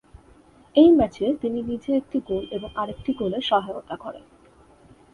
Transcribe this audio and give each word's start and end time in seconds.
এই 0.75 0.89
ম্যাচে 0.91 1.25
তিনি 1.41 1.59
নিজে 1.61 1.89
একটি 1.95 2.17
গোল 2.27 2.43
এবং 2.51 2.69
আরেকটি 2.75 3.11
গোলে 3.13 3.39
সহায়তা 3.41 3.95
করেন। 3.95 4.25